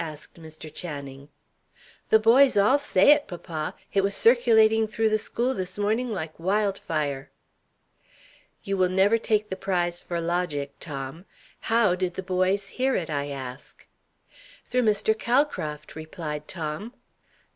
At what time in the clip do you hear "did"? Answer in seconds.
11.93-12.15